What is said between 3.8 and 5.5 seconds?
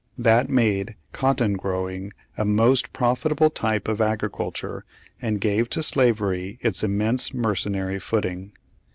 of agricul ture and